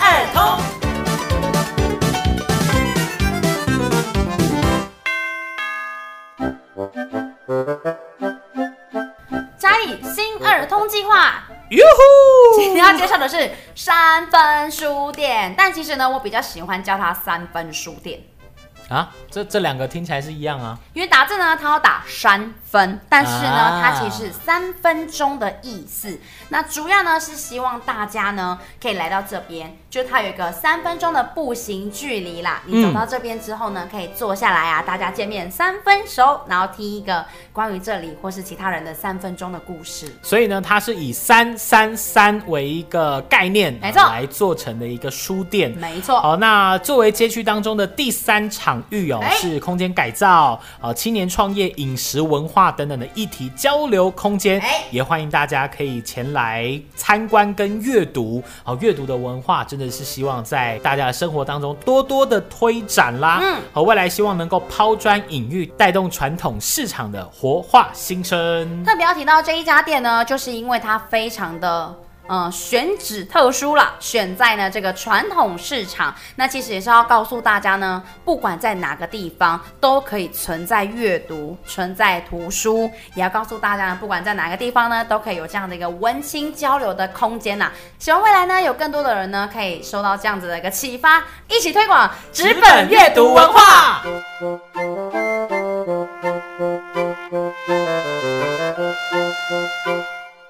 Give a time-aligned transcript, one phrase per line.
[0.00, 0.60] 儿通。
[9.58, 12.58] 嘉义新二通计划，哟吼！
[12.58, 18.20] 今天要介绍的是三分书店，但其实呢，我比较喜欢叫它三分书店。
[18.90, 26.18] 啊，这这两个听起来是一样啊，因为打字呢，它要打三分，但是呢，啊、它其实是三分钟的意思。
[26.48, 32.62] 那主要呢是希望大家呢可以来到这边，就它有一个三分钟的步行距离啦。
[32.66, 40.12] 你走到这边之后呢，可以坐下来啊，大家见面三分熟，然后听一个关于这里或是其他人的三分钟的故事。
[40.20, 45.70] 所以呢，它是以三三三为一个概念，没错，来做成的一个书店。
[45.78, 46.18] 没错。
[46.20, 48.79] 好，那作为街区当中的第三场。
[48.90, 58.42] 域哦，是空间改造、呃青年创业、饮食文化等等的议题交流空间，也欢迎大家可以前来参观跟阅读。
[58.62, 63.38] 好，阅读的文化真的是希望在大家的生活当中多多的推展啦。
[63.42, 68.84] 嗯，和未来希望能够抛砖引玉，带动传统市场的活化新生。
[68.84, 71.94] 特别要提到这一家店呢，就是因为它非常的。
[72.32, 76.14] 嗯，选址特殊了，选在呢这个传统市场。
[76.36, 82.88] 那其实也是要告诉大家呢，不管在哪个地方都可以存在阅读，存在图书。
[83.16, 87.72] 也要告诉大家呢，不管在哪个地方呢，都可以有这样的一个温馨交流的空间呐。
[87.98, 94.02] 希望未来呢，有更多的人呢，可以受到这样子的一个启发，一起推广纸本阅读文化。